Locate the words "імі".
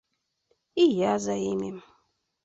1.51-1.69